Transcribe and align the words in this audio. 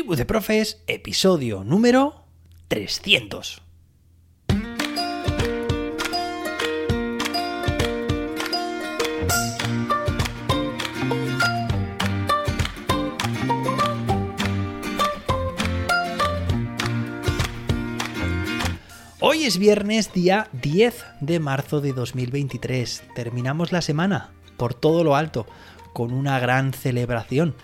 Tribu 0.00 0.16
de 0.16 0.24
Profes, 0.24 0.82
episodio 0.86 1.62
número 1.62 2.24
300. 2.68 3.60
Hoy 19.20 19.44
es 19.44 19.58
viernes, 19.58 20.14
día 20.14 20.48
10 20.52 21.04
de 21.20 21.40
marzo 21.40 21.82
de 21.82 21.92
2023. 21.92 23.02
Terminamos 23.14 23.70
la 23.70 23.82
semana 23.82 24.30
por 24.56 24.72
todo 24.72 25.04
lo 25.04 25.14
alto, 25.14 25.46
con 25.92 26.14
una 26.14 26.38
gran 26.38 26.72
celebración. 26.72 27.54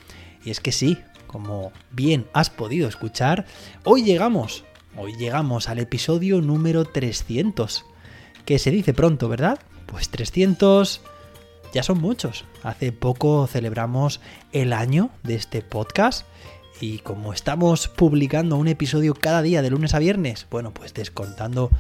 Y 0.45 0.51
es 0.51 0.61
que 0.61 0.73
sí, 0.73 0.99
como 1.27 1.73
bien 1.91 2.27
has 2.33 2.51
podido 2.51 2.89
escuchar, 2.89 3.47
hoy 3.85 4.03
llegamos, 4.03 4.65
hoy 4.97 5.17
llegamos 5.17 5.69
al 5.69 5.79
episodio 5.79 6.41
número 6.41 6.85
300, 6.85 7.85
que 8.45 8.59
se 8.59 8.71
dice 8.71 8.95
pronto, 8.95 9.29
¿verdad? 9.29 9.59
Pues 9.87 10.09
300 10.09 11.01
ya 11.73 11.83
son 11.83 12.01
muchos. 12.01 12.45
Hace 12.63 12.93
poco 12.93 13.47
celebramos 13.47 14.21
el 14.53 14.73
año 14.73 15.11
de 15.23 15.35
este 15.35 15.63
podcast 15.63 16.27
y 16.81 16.99
como 16.99 17.33
estamos 17.33 17.89
publicando 17.89 18.57
un 18.57 18.69
episodio 18.69 19.15
cada 19.15 19.43
día 19.43 19.63
de 19.63 19.71
lunes 19.71 19.95
a 19.95 19.99
viernes, 19.99 20.47
bueno, 20.51 20.73
pues 20.73 20.95
descontando 20.95 21.71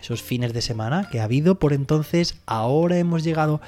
esos 0.00 0.22
fines 0.22 0.52
de 0.52 0.62
semana 0.62 1.08
que 1.10 1.20
ha 1.20 1.24
habido 1.24 1.58
por 1.58 1.72
entonces, 1.72 2.40
ahora 2.46 2.98
hemos 2.98 3.24
llegado 3.24 3.60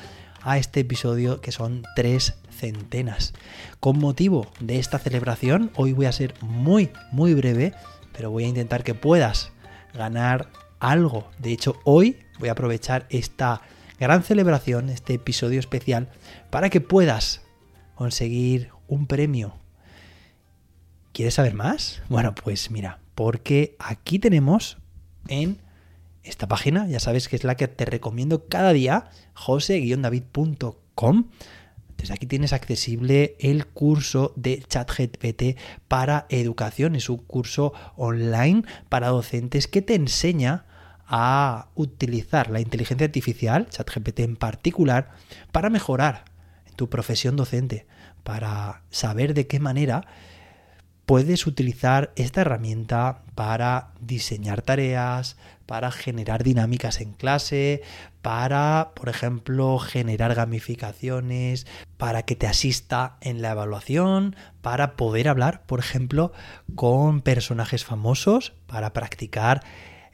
a 0.48 0.56
este 0.56 0.80
episodio 0.80 1.42
que 1.42 1.52
son 1.52 1.82
tres 1.94 2.34
centenas. 2.50 3.34
Con 3.80 3.98
motivo 3.98 4.50
de 4.60 4.78
esta 4.78 4.98
celebración, 4.98 5.70
hoy 5.76 5.92
voy 5.92 6.06
a 6.06 6.12
ser 6.12 6.34
muy, 6.40 6.90
muy 7.12 7.34
breve, 7.34 7.74
pero 8.16 8.30
voy 8.30 8.44
a 8.44 8.48
intentar 8.48 8.82
que 8.82 8.94
puedas 8.94 9.52
ganar 9.92 10.50
algo. 10.80 11.28
De 11.38 11.52
hecho, 11.52 11.78
hoy 11.84 12.16
voy 12.38 12.48
a 12.48 12.52
aprovechar 12.52 13.06
esta 13.10 13.60
gran 14.00 14.22
celebración, 14.22 14.88
este 14.88 15.14
episodio 15.14 15.60
especial, 15.60 16.08
para 16.48 16.70
que 16.70 16.80
puedas 16.80 17.42
conseguir 17.94 18.70
un 18.86 19.06
premio. 19.06 19.54
¿Quieres 21.12 21.34
saber 21.34 21.52
más? 21.52 22.00
Bueno, 22.08 22.34
pues 22.34 22.70
mira, 22.70 23.00
porque 23.14 23.76
aquí 23.78 24.18
tenemos 24.18 24.78
en 25.28 25.60
esta 26.28 26.48
página, 26.48 26.86
ya 26.86 27.00
sabes 27.00 27.28
que 27.28 27.36
es 27.36 27.44
la 27.44 27.56
que 27.56 27.68
te 27.68 27.84
recomiendo 27.84 28.46
cada 28.48 28.72
día, 28.72 29.10
jose-david.com. 29.34 31.24
Desde 31.96 32.14
aquí 32.14 32.26
tienes 32.26 32.52
accesible 32.52 33.36
el 33.40 33.66
curso 33.66 34.32
de 34.36 34.62
ChatGPT 34.62 35.58
para 35.88 36.26
educación. 36.28 36.94
Es 36.94 37.08
un 37.08 37.18
curso 37.18 37.72
online 37.96 38.62
para 38.88 39.08
docentes 39.08 39.66
que 39.66 39.82
te 39.82 39.94
enseña 39.96 40.64
a 41.08 41.68
utilizar 41.74 42.50
la 42.50 42.60
inteligencia 42.60 43.06
artificial, 43.06 43.68
ChatGPT 43.68 44.20
en 44.20 44.36
particular, 44.36 45.10
para 45.50 45.70
mejorar 45.70 46.24
tu 46.76 46.88
profesión 46.88 47.34
docente, 47.34 47.86
para 48.22 48.82
saber 48.90 49.34
de 49.34 49.46
qué 49.46 49.58
manera 49.58 50.06
puedes 51.08 51.46
utilizar 51.46 52.12
esta 52.16 52.42
herramienta 52.42 53.22
para 53.34 53.92
diseñar 53.98 54.60
tareas, 54.60 55.38
para 55.64 55.90
generar 55.90 56.44
dinámicas 56.44 57.00
en 57.00 57.14
clase, 57.14 57.80
para, 58.20 58.90
por 58.94 59.08
ejemplo, 59.08 59.78
generar 59.78 60.34
gamificaciones, 60.34 61.66
para 61.96 62.24
que 62.24 62.36
te 62.36 62.46
asista 62.46 63.16
en 63.22 63.40
la 63.40 63.52
evaluación, 63.52 64.36
para 64.60 64.96
poder 64.96 65.28
hablar, 65.28 65.62
por 65.64 65.78
ejemplo, 65.78 66.30
con 66.74 67.22
personajes 67.22 67.86
famosos, 67.86 68.52
para 68.66 68.92
practicar 68.92 69.62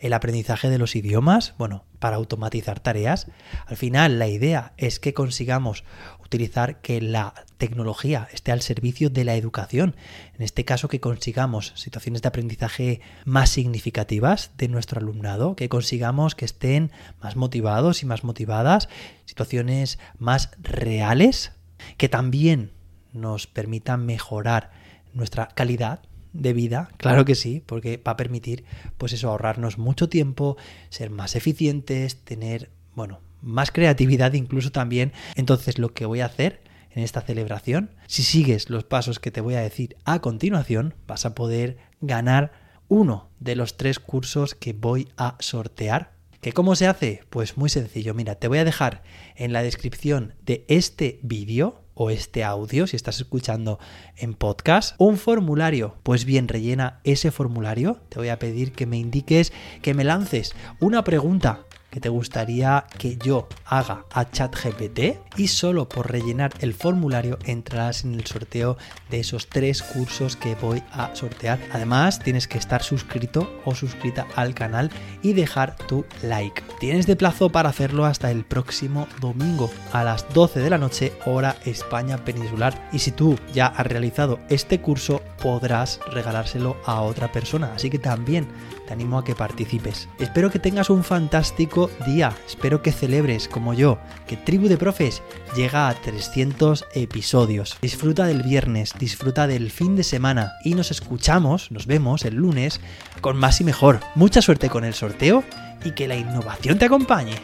el 0.04 0.12
aprendizaje 0.12 0.68
de 0.68 0.76
los 0.76 0.96
idiomas, 0.96 1.54
bueno, 1.56 1.86
para 1.98 2.16
automatizar 2.16 2.78
tareas. 2.78 3.26
Al 3.64 3.78
final, 3.78 4.18
la 4.18 4.28
idea 4.28 4.74
es 4.76 5.00
que 5.00 5.14
consigamos 5.14 5.82
utilizar 6.22 6.82
que 6.82 7.00
la 7.00 7.32
tecnología 7.56 8.28
esté 8.30 8.52
al 8.52 8.60
servicio 8.60 9.08
de 9.08 9.24
la 9.24 9.34
educación. 9.34 9.96
En 10.36 10.42
este 10.42 10.66
caso, 10.66 10.88
que 10.88 11.00
consigamos 11.00 11.72
situaciones 11.74 12.20
de 12.20 12.28
aprendizaje 12.28 13.00
más 13.24 13.48
significativas 13.48 14.50
de 14.58 14.68
nuestro 14.68 15.00
alumnado, 15.00 15.56
que 15.56 15.70
consigamos 15.70 16.34
que 16.34 16.44
estén 16.44 16.92
más 17.22 17.34
motivados 17.34 18.02
y 18.02 18.06
más 18.06 18.24
motivadas, 18.24 18.90
situaciones 19.24 19.98
más 20.18 20.50
reales, 20.60 21.52
que 21.96 22.10
también 22.10 22.72
nos 23.14 23.46
permitan 23.46 24.04
mejorar 24.04 24.70
nuestra 25.14 25.48
calidad 25.48 26.00
de 26.34 26.52
vida, 26.52 26.90
claro 26.98 27.24
que 27.24 27.34
sí, 27.34 27.62
porque 27.64 27.96
va 27.96 28.12
a 28.12 28.16
permitir, 28.16 28.64
pues 28.98 29.12
eso, 29.14 29.30
ahorrarnos 29.30 29.78
mucho 29.78 30.08
tiempo, 30.08 30.58
ser 30.90 31.08
más 31.10 31.36
eficientes, 31.36 32.16
tener, 32.16 32.70
bueno, 32.94 33.20
más 33.40 33.70
creatividad 33.70 34.34
incluso 34.34 34.72
también. 34.72 35.12
Entonces 35.36 35.78
lo 35.78 35.94
que 35.94 36.06
voy 36.06 36.20
a 36.20 36.26
hacer 36.26 36.60
en 36.90 37.02
esta 37.02 37.22
celebración, 37.22 37.90
si 38.06 38.22
sigues 38.22 38.68
los 38.68 38.84
pasos 38.84 39.18
que 39.18 39.30
te 39.30 39.40
voy 39.40 39.54
a 39.54 39.60
decir 39.60 39.96
a 40.04 40.20
continuación, 40.20 40.94
vas 41.06 41.24
a 41.24 41.34
poder 41.34 41.78
ganar 42.00 42.52
uno 42.88 43.30
de 43.40 43.56
los 43.56 43.76
tres 43.76 43.98
cursos 43.98 44.54
que 44.54 44.72
voy 44.72 45.08
a 45.16 45.36
sortear. 45.40 46.14
¿Que 46.40 46.52
cómo 46.52 46.76
se 46.76 46.86
hace? 46.86 47.22
Pues 47.30 47.56
muy 47.56 47.70
sencillo. 47.70 48.12
Mira, 48.12 48.34
te 48.34 48.48
voy 48.48 48.58
a 48.58 48.64
dejar 48.64 49.02
en 49.34 49.52
la 49.52 49.62
descripción 49.62 50.34
de 50.44 50.64
este 50.68 51.18
vídeo 51.22 51.83
o 51.94 52.10
este 52.10 52.44
audio, 52.44 52.86
si 52.86 52.96
estás 52.96 53.20
escuchando 53.20 53.78
en 54.16 54.34
podcast, 54.34 54.94
un 54.98 55.16
formulario. 55.16 55.96
Pues 56.02 56.24
bien, 56.24 56.48
rellena 56.48 57.00
ese 57.04 57.30
formulario. 57.30 58.00
Te 58.08 58.18
voy 58.18 58.28
a 58.28 58.38
pedir 58.38 58.72
que 58.72 58.86
me 58.86 58.98
indiques, 58.98 59.52
que 59.82 59.94
me 59.94 60.04
lances 60.04 60.54
una 60.80 61.04
pregunta 61.04 61.64
que 61.94 62.00
te 62.00 62.08
gustaría 62.08 62.86
que 62.98 63.16
yo 63.18 63.46
haga 63.64 64.04
a 64.12 64.28
ChatGPT 64.28 65.16
y 65.36 65.46
solo 65.46 65.88
por 65.88 66.10
rellenar 66.10 66.52
el 66.58 66.74
formulario 66.74 67.38
entrarás 67.44 68.04
en 68.04 68.14
el 68.14 68.26
sorteo 68.26 68.76
de 69.10 69.20
esos 69.20 69.46
tres 69.46 69.80
cursos 69.80 70.34
que 70.34 70.56
voy 70.56 70.82
a 70.90 71.14
sortear. 71.14 71.60
Además, 71.72 72.18
tienes 72.18 72.48
que 72.48 72.58
estar 72.58 72.82
suscrito 72.82 73.60
o 73.64 73.76
suscrita 73.76 74.26
al 74.34 74.54
canal 74.54 74.90
y 75.22 75.34
dejar 75.34 75.76
tu 75.76 76.04
like. 76.22 76.64
Tienes 76.80 77.06
de 77.06 77.14
plazo 77.14 77.50
para 77.50 77.68
hacerlo 77.68 78.06
hasta 78.06 78.32
el 78.32 78.44
próximo 78.44 79.06
domingo 79.20 79.70
a 79.92 80.02
las 80.02 80.28
12 80.34 80.58
de 80.58 80.70
la 80.70 80.78
noche, 80.78 81.12
hora 81.26 81.54
España 81.64 82.24
peninsular. 82.24 82.88
Y 82.92 82.98
si 82.98 83.12
tú 83.12 83.38
ya 83.52 83.68
has 83.68 83.86
realizado 83.86 84.40
este 84.48 84.80
curso, 84.80 85.22
podrás 85.40 86.00
regalárselo 86.10 86.76
a 86.86 87.02
otra 87.02 87.30
persona. 87.30 87.72
Así 87.72 87.88
que 87.88 88.00
también 88.00 88.48
te 88.86 88.92
animo 88.92 89.18
a 89.18 89.24
que 89.24 89.34
participes. 89.34 90.08
Espero 90.18 90.50
que 90.50 90.58
tengas 90.58 90.90
un 90.90 91.04
fantástico 91.04 91.83
día, 92.06 92.32
espero 92.46 92.82
que 92.82 92.92
celebres 92.92 93.48
como 93.48 93.74
yo, 93.74 93.98
que 94.26 94.36
Tribu 94.36 94.68
de 94.68 94.76
Profes 94.76 95.22
llega 95.56 95.88
a 95.88 95.94
300 95.94 96.84
episodios. 96.94 97.76
Disfruta 97.80 98.26
del 98.26 98.42
viernes, 98.42 98.92
disfruta 98.98 99.46
del 99.46 99.70
fin 99.70 99.96
de 99.96 100.04
semana 100.04 100.52
y 100.64 100.74
nos 100.74 100.90
escuchamos, 100.90 101.70
nos 101.70 101.86
vemos 101.86 102.24
el 102.24 102.34
lunes 102.34 102.80
con 103.20 103.36
más 103.36 103.60
y 103.60 103.64
mejor. 103.64 104.00
Mucha 104.14 104.42
suerte 104.42 104.68
con 104.68 104.84
el 104.84 104.94
sorteo 104.94 105.44
y 105.84 105.92
que 105.92 106.08
la 106.08 106.16
innovación 106.16 106.78
te 106.78 106.86
acompañe. 106.86 107.34